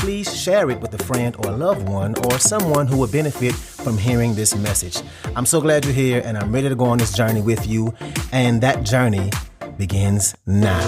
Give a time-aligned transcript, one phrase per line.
[0.00, 3.54] please share it with a friend or a loved one or someone who would benefit
[3.54, 4.96] from hearing this message.
[5.36, 7.92] I'm so glad you're here and I'm ready to go on this journey with you.
[8.32, 9.30] And that journey
[9.76, 10.80] begins now.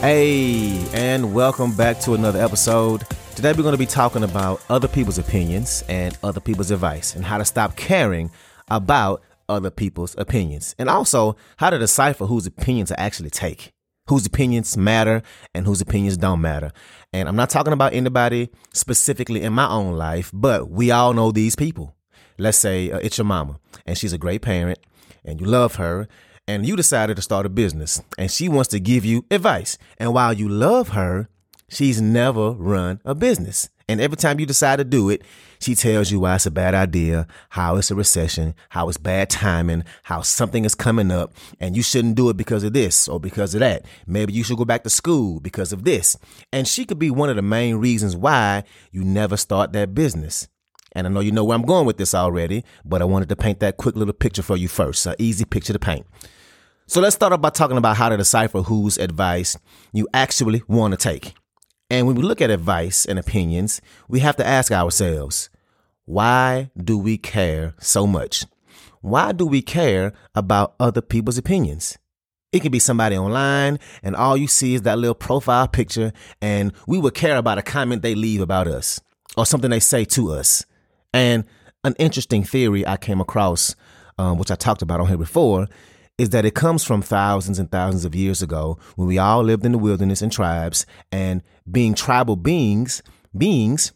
[0.00, 3.04] Hey, and welcome back to another episode.
[3.36, 7.24] Today we're going to be talking about other people's opinions and other people's advice and
[7.24, 8.32] how to stop caring
[8.66, 13.73] about other people's opinions and also how to decipher whose opinion to actually take
[14.06, 15.22] whose opinions matter
[15.54, 16.72] and whose opinions don't matter.
[17.12, 21.32] And I'm not talking about anybody specifically in my own life, but we all know
[21.32, 21.94] these people.
[22.38, 24.78] Let's say uh, it's your mama and she's a great parent
[25.24, 26.08] and you love her
[26.46, 29.78] and you decided to start a business and she wants to give you advice.
[29.98, 31.28] And while you love her,
[31.68, 33.70] she's never run a business.
[33.88, 35.22] And every time you decide to do it,
[35.60, 39.28] she tells you why it's a bad idea, how it's a recession, how it's bad
[39.28, 43.20] timing, how something is coming up, and you shouldn't do it because of this or
[43.20, 43.84] because of that.
[44.06, 46.16] Maybe you should go back to school because of this.
[46.52, 50.48] And she could be one of the main reasons why you never start that business.
[50.92, 53.36] And I know you know where I'm going with this already, but I wanted to
[53.36, 56.06] paint that quick little picture for you first, an easy picture to paint.
[56.86, 59.58] So let's start off by talking about how to decipher whose advice
[59.92, 61.34] you actually want to take.
[61.90, 65.50] And when we look at advice and opinions, we have to ask ourselves,
[66.06, 68.44] why do we care so much?
[69.00, 71.98] Why do we care about other people's opinions?
[72.52, 76.72] It can be somebody online and all you see is that little profile picture and
[76.86, 79.00] we would care about a comment they leave about us
[79.36, 80.64] or something they say to us.
[81.12, 81.44] And
[81.82, 83.74] an interesting theory I came across,
[84.18, 85.68] um, which I talked about on here before,
[86.16, 89.66] is that it comes from thousands and thousands of years ago when we all lived
[89.66, 93.02] in the wilderness and tribes and being tribal beings,
[93.36, 93.92] beings,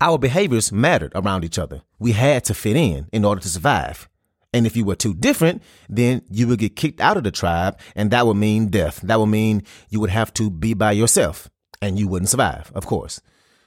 [0.00, 1.82] our behaviors mattered around each other.
[1.98, 4.08] We had to fit in in order to survive.
[4.52, 7.78] And if you were too different, then you would get kicked out of the tribe
[7.94, 9.00] and that would mean death.
[9.02, 11.50] That would mean you would have to be by yourself
[11.82, 13.20] and you wouldn't survive, of course.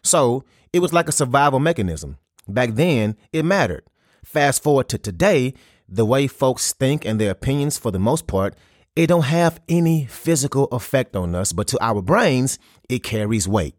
[0.04, 2.18] So it was like a survival mechanism.
[2.48, 3.84] Back then, it mattered.
[4.26, 5.54] Fast forward to today,
[5.94, 8.56] the way folks think and their opinions, for the most part,
[8.96, 12.60] it don't have any physical effect on us, but to our brains,
[12.90, 13.76] it carries weight.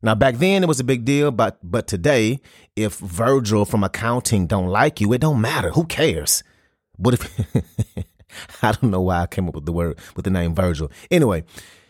[0.00, 2.38] Now back then it was a big deal, but but today,
[2.76, 5.70] if Virgil from accounting don't like you, it don't matter.
[5.70, 6.44] Who cares?
[6.98, 8.02] But if
[8.62, 10.90] I don't know why I came up with the word with the name Virgil.
[11.10, 11.44] Anyway,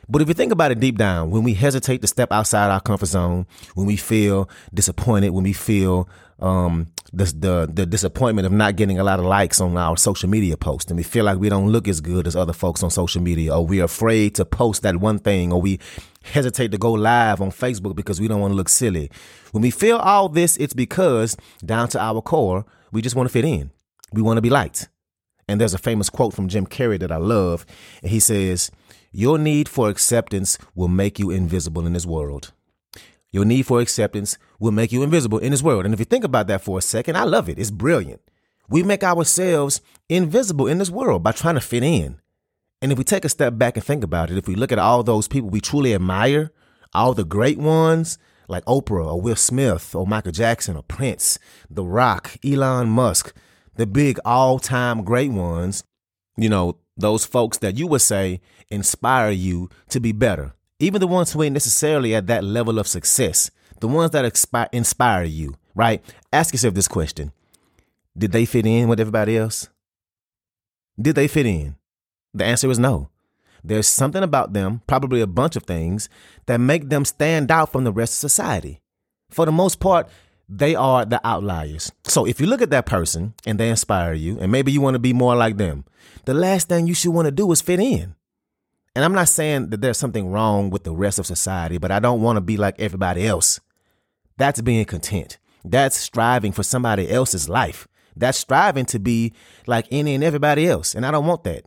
[0.09, 2.81] but if you think about it deep down, when we hesitate to step outside our
[2.81, 6.09] comfort zone, when we feel disappointed, when we feel
[6.39, 10.29] um, the, the the disappointment of not getting a lot of likes on our social
[10.29, 12.91] media posts, and we feel like we don't look as good as other folks on
[12.91, 15.79] social media, or we're afraid to post that one thing, or we
[16.23, 19.11] hesitate to go live on Facebook because we don't want to look silly.
[19.53, 23.33] When we feel all this, it's because down to our core, we just want to
[23.33, 23.71] fit in.
[24.13, 24.89] We want to be liked.
[25.49, 27.65] And there's a famous quote from Jim Carrey that I love.
[28.03, 28.71] And he says,
[29.13, 32.53] Your need for acceptance will make you invisible in this world.
[33.38, 35.84] Your need for acceptance will make you invisible in this world.
[35.84, 37.56] And if you think about that for a second, I love it.
[37.56, 38.21] It's brilliant.
[38.69, 42.19] We make ourselves invisible in this world by trying to fit in.
[42.82, 44.81] And if we take a step back and think about it, if we look at
[44.81, 46.50] all those people we truly admire,
[46.93, 51.38] all the great ones like Oprah or Will Smith or Michael Jackson or Prince,
[51.71, 53.32] The Rock, Elon Musk,
[53.77, 55.84] the big all time great ones,
[56.37, 60.56] you know, those folks that you would say inspire you to be better.
[60.81, 63.50] Even the ones who ain't necessarily at that level of success,
[63.81, 66.03] the ones that inspire, inspire you, right?
[66.33, 67.33] Ask yourself this question
[68.16, 69.69] Did they fit in with everybody else?
[71.00, 71.77] Did they fit in?
[72.34, 73.09] The answer is no.
[73.65, 76.09] There's something about them, probably a bunch of things,
[76.47, 78.80] that make them stand out from the rest of society.
[79.30, 80.09] For the most part,
[80.48, 81.92] they are the outliers.
[82.04, 84.95] So if you look at that person and they inspire you, and maybe you want
[84.95, 85.84] to be more like them,
[86.25, 88.15] the last thing you should want to do is fit in.
[88.98, 92.00] And I'm not saying that there's something wrong with the rest of society, but I
[92.00, 93.60] don't want to be like everybody else.
[94.39, 95.39] That's being content.
[95.65, 97.86] That's striving for somebody else's life.
[98.16, 99.34] That's striving to be
[99.68, 100.97] like any and everybody else.
[100.97, 101.66] And I don't want that.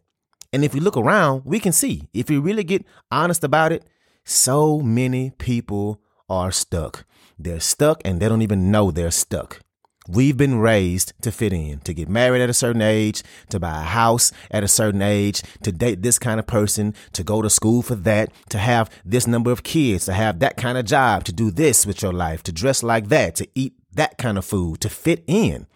[0.51, 3.85] And if we look around, we can see, if we really get honest about it,
[4.25, 7.05] so many people are stuck.
[7.39, 9.61] They're stuck and they don't even know they're stuck.
[10.07, 13.81] We've been raised to fit in, to get married at a certain age, to buy
[13.81, 17.51] a house at a certain age, to date this kind of person, to go to
[17.51, 21.23] school for that, to have this number of kids, to have that kind of job,
[21.25, 24.45] to do this with your life, to dress like that, to eat that kind of
[24.45, 25.67] food, to fit in.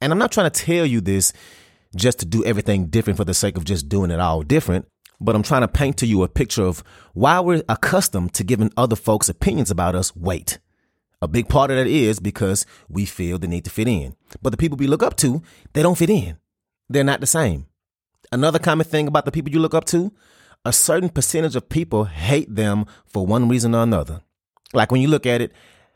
[0.00, 1.34] And I'm not trying to tell you this
[1.94, 4.86] just to do everything different for the sake of just doing it all different,
[5.20, 6.82] but I'm trying to paint to you a picture of
[7.12, 10.58] why we're accustomed to giving other folks' opinions about us weight.
[11.22, 14.16] A big part of that is because we feel the need to fit in.
[14.42, 15.40] But the people we look up to,
[15.72, 16.36] they don't fit in.
[16.88, 17.66] They're not the same.
[18.32, 20.12] Another common thing about the people you look up to,
[20.64, 24.22] a certain percentage of people hate them for one reason or another.
[24.74, 25.52] Like when you look at it,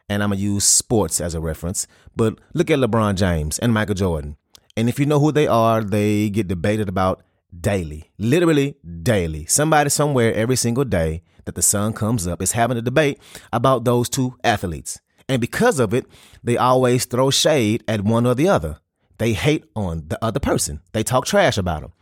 [0.08, 3.74] and I'm going to use sports as a reference, but look at LeBron James and
[3.74, 4.36] Michael Jordan.
[4.76, 7.24] And if you know who they are, they get debated about
[7.58, 9.46] daily, literally daily.
[9.46, 13.18] Somebody somewhere every single day that the sun comes up is having a debate
[13.52, 15.00] about those two athletes.
[15.28, 16.06] And because of it,
[16.42, 18.78] they always throw shade at one or the other.
[19.18, 20.80] They hate on the other person.
[20.92, 21.92] They talk trash about them,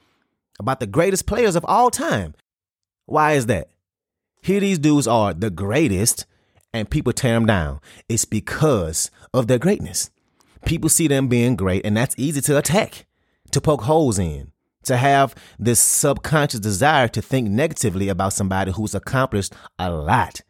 [0.58, 2.34] about the greatest players of all time.
[3.06, 3.68] Why is that?
[4.42, 6.26] Here these dudes are the greatest,
[6.72, 7.80] and people tear them down.
[8.08, 10.10] It's because of their greatness.
[10.66, 13.06] People see them being great, and that's easy to attack,
[13.52, 14.52] to poke holes in,
[14.84, 20.42] to have this subconscious desire to think negatively about somebody who's accomplished a lot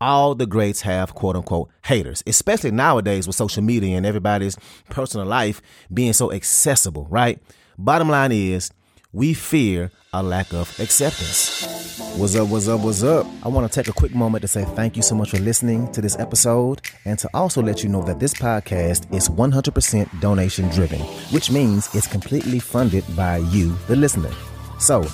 [0.00, 4.56] all the greats have quote unquote haters, especially nowadays with social media and everybody's
[4.88, 5.60] personal life
[5.92, 7.38] being so accessible, right?
[7.78, 8.70] Bottom line is,
[9.12, 11.66] we fear a lack of acceptance.
[12.16, 13.26] What's up, what's up, what's up?
[13.44, 15.90] I want to take a quick moment to say thank you so much for listening
[15.92, 20.68] to this episode and to also let you know that this podcast is 100% donation
[20.70, 21.00] driven,
[21.32, 24.30] which means it's completely funded by you, the listener.
[24.78, 25.04] So,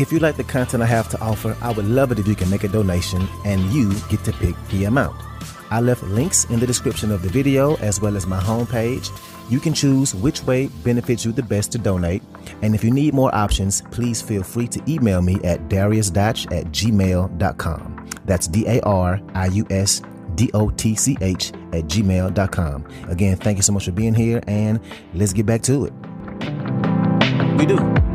[0.00, 2.34] if you like the content I have to offer, I would love it if you
[2.34, 5.16] can make a donation and you get to pick the amount.
[5.70, 9.10] I left links in the description of the video as well as my homepage.
[9.50, 12.22] You can choose which way benefits you the best to donate.
[12.62, 16.66] And if you need more options, please feel free to email me at dariusdotch at
[16.66, 18.08] gmail.com.
[18.24, 20.02] That's D A R I U S
[20.34, 22.86] D O T C H at gmail.com.
[23.08, 24.80] Again, thank you so much for being here and
[25.14, 25.92] let's get back to it.
[27.58, 28.07] We do.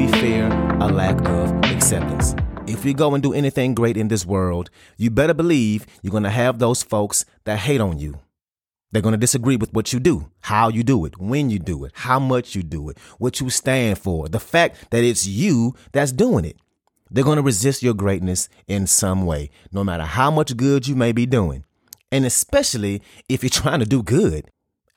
[0.00, 0.46] We fear
[0.80, 2.34] a lack of acceptance.
[2.66, 6.22] If you go and do anything great in this world, you better believe you're going
[6.22, 8.18] to have those folks that hate on you.
[8.90, 11.84] They're going to disagree with what you do, how you do it, when you do
[11.84, 15.74] it, how much you do it, what you stand for, the fact that it's you
[15.92, 16.56] that's doing it.
[17.10, 20.96] They're going to resist your greatness in some way, no matter how much good you
[20.96, 21.66] may be doing.
[22.10, 24.50] And especially if you're trying to do good.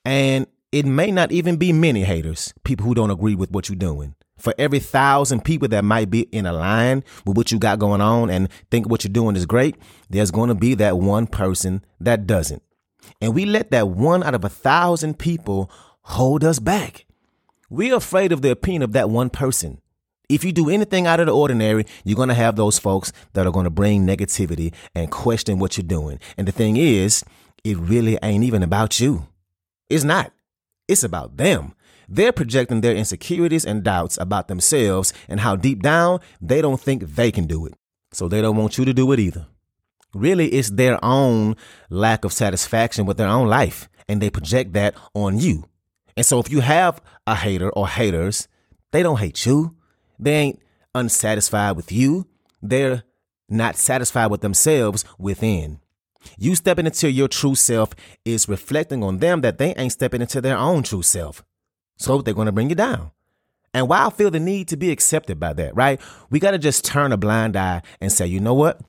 [0.05, 3.75] And it may not even be many haters, people who don't agree with what you're
[3.75, 7.79] doing for every thousand people that might be in a line with what you got
[7.79, 9.75] going on and think what you're doing is great,
[10.09, 12.63] there's going to be that one person that doesn't.
[13.21, 15.69] And we let that one out of a thousand people
[16.01, 17.05] hold us back.
[17.69, 19.81] We're afraid of the opinion of that one person.
[20.29, 23.45] If you do anything out of the ordinary, you're going to have those folks that
[23.45, 26.19] are going to bring negativity and question what you're doing.
[26.37, 27.23] And the thing is,
[27.63, 29.27] it really ain't even about you.
[29.89, 30.31] It's not.
[30.87, 31.73] It's about them.
[32.13, 37.15] They're projecting their insecurities and doubts about themselves and how deep down they don't think
[37.15, 37.73] they can do it.
[38.11, 39.47] So they don't want you to do it either.
[40.13, 41.55] Really, it's their own
[41.89, 45.67] lack of satisfaction with their own life, and they project that on you.
[46.15, 48.47] And so if you have a hater or haters,
[48.91, 49.75] they don't hate you.
[50.19, 50.61] They ain't
[50.93, 52.27] unsatisfied with you.
[52.61, 53.01] They're
[53.49, 55.79] not satisfied with themselves within.
[56.37, 60.41] You stepping into your true self is reflecting on them that they ain't stepping into
[60.41, 61.43] their own true self.
[61.97, 63.11] So they're going to bring you down.
[63.73, 65.99] And why I feel the need to be accepted by that, right?
[66.29, 68.79] We got to just turn a blind eye and say, you know what?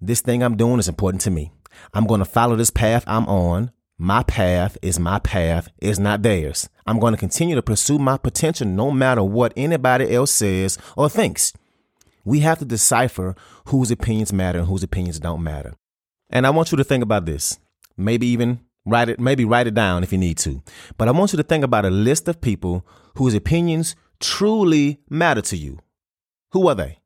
[0.00, 1.52] This thing I'm doing is important to me.
[1.94, 3.70] I'm going to follow this path I'm on.
[3.96, 6.68] My path is my path, is not theirs.
[6.84, 11.08] I'm going to continue to pursue my potential no matter what anybody else says or
[11.08, 11.52] thinks.
[12.24, 15.74] We have to decipher whose opinions matter and whose opinions don't matter.
[16.28, 17.58] And I want you to think about this.
[17.96, 20.62] Maybe even Write it, maybe write it down if you need to.
[20.98, 22.86] But I want you to think about a list of people
[23.16, 25.78] whose opinions truly matter to you.
[26.52, 26.98] Who are they?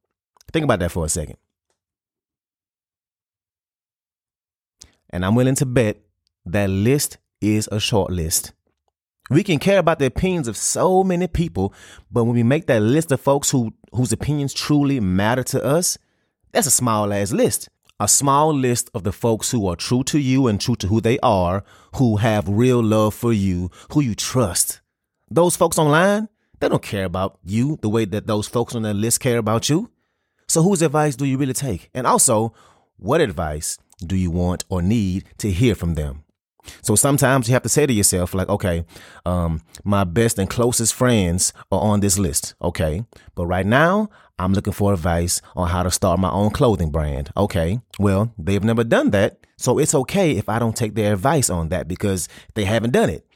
[0.53, 1.37] Think about that for a second.
[5.11, 5.99] And I'm willing to bet
[6.47, 8.53] that list is a short list.
[9.31, 11.73] We can care about the opinions of so many people,
[12.11, 15.99] but when we make that list of folks who whose opinions truly matter to us,
[16.53, 17.69] that's a small ass list
[18.01, 21.01] a small list of the folks who are true to you and true to who
[21.01, 21.65] they are,
[21.97, 24.81] who have real love for you, who you trust.
[25.31, 26.29] Those folks online,
[26.61, 29.69] they don't care about you the way that those folks on that list care about
[29.69, 29.91] you.
[30.47, 31.91] So whose advice do you really take?
[31.93, 32.55] And also,
[32.97, 36.25] what advice do you want or need to hear from them?
[36.83, 38.85] So sometimes you have to say to yourself, like, okay,
[39.25, 42.55] um, my best and closest friends are on this list.
[42.61, 43.05] Okay.
[43.35, 47.31] But right now, I'm looking for advice on how to start my own clothing brand.
[47.37, 47.81] Okay.
[47.99, 49.39] Well, they've never done that.
[49.57, 53.11] So it's okay if I don't take their advice on that because they haven't done
[53.11, 53.27] it.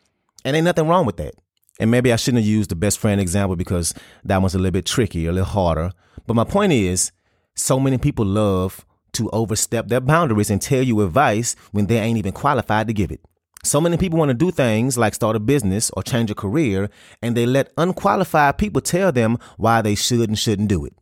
[0.44, 1.34] And ain't nothing wrong with that.
[1.80, 4.72] And maybe I shouldn't have used the best friend example because that one's a little
[4.72, 5.90] bit tricky, a little harder.
[6.26, 7.12] But my point is,
[7.54, 12.18] so many people love to overstep their boundaries and tell you advice when they ain't
[12.18, 13.20] even qualified to give it.
[13.64, 16.90] So many people want to do things like start a business or change a career,
[17.22, 20.94] and they let unqualified people tell them why they should and shouldn't do it.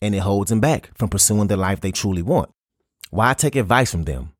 [0.00, 2.50] And it holds them back from pursuing the life they truly want.
[3.10, 4.32] Why take advice from them?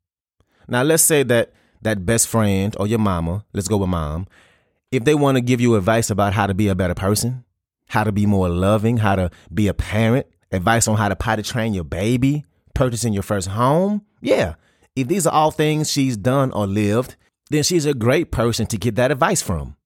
[0.69, 1.53] Now, let's say that
[1.83, 4.27] that best friend or your mama, let's go with mom,
[4.91, 7.45] if they want to give you advice about how to be a better person,
[7.89, 11.43] how to be more loving, how to be a parent, advice on how to potty
[11.43, 12.45] train your baby,
[12.77, 14.55] purchasing your first home, yeah.
[14.95, 17.17] If these are all things she's done or lived,
[17.51, 19.77] then she's a great person to get that advice from.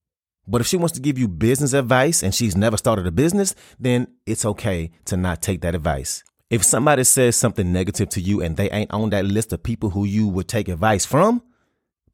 [0.47, 3.55] But if she wants to give you business advice and she's never started a business,
[3.79, 6.25] then it's okay to not take that advice.
[6.51, 9.91] If somebody says something negative to you and they ain't on that list of people
[9.91, 11.43] who you would take advice from,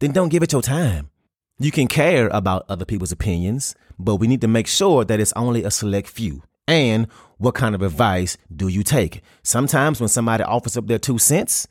[0.00, 1.10] then don't give it your time.
[1.58, 5.32] You can care about other people's opinions, but we need to make sure that it's
[5.32, 6.42] only a select few.
[6.68, 7.06] And
[7.38, 9.22] what kind of advice do you take?
[9.42, 11.68] Sometimes when somebody offers up their two cents,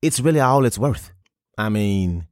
[0.00, 1.12] it's really all it's worth.
[1.56, 2.26] I mean,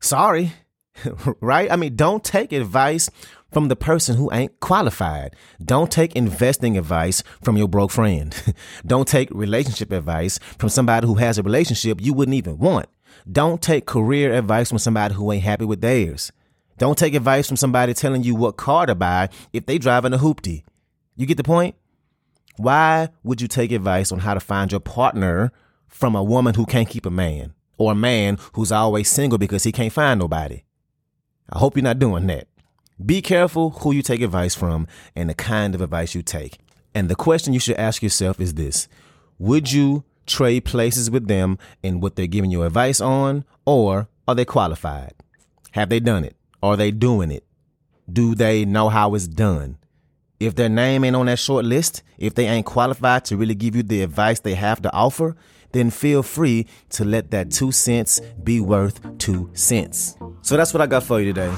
[0.00, 0.52] sorry,
[1.40, 1.70] right?
[1.70, 3.10] I mean, don't take advice
[3.52, 5.34] from the person who ain't qualified.
[5.62, 8.34] Don't take investing advice from your broke friend.
[8.86, 12.88] don't take relationship advice from somebody who has a relationship you wouldn't even want.
[13.30, 16.30] Don't take career advice from somebody who ain't happy with theirs.
[16.78, 20.18] Don't take advice from somebody telling you what car to buy if they driving a
[20.18, 20.62] hoopty.
[21.18, 21.74] You get the point?
[22.58, 25.50] Why would you take advice on how to find your partner
[25.88, 29.64] from a woman who can't keep a man or a man who's always single because
[29.64, 30.62] he can't find nobody?
[31.50, 32.46] I hope you're not doing that.
[33.04, 36.58] Be careful who you take advice from and the kind of advice you take.
[36.94, 38.86] And the question you should ask yourself is this
[39.40, 44.36] Would you trade places with them in what they're giving you advice on, or are
[44.36, 45.14] they qualified?
[45.72, 46.36] Have they done it?
[46.62, 47.44] Are they doing it?
[48.10, 49.78] Do they know how it's done?
[50.40, 53.74] If their name ain't on that short list, if they ain't qualified to really give
[53.74, 55.34] you the advice they have to offer,
[55.72, 60.16] then feel free to let that two cents be worth two cents.
[60.42, 61.52] So that's what I got for you today.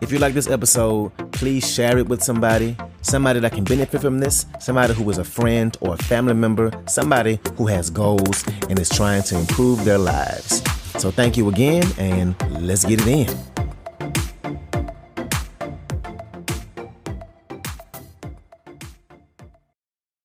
[0.00, 4.20] If you like this episode, please share it with somebody, somebody that can benefit from
[4.20, 8.78] this, somebody who is a friend or a family member, somebody who has goals and
[8.78, 10.62] is trying to improve their lives.
[11.00, 13.49] So thank you again, and let's get it in.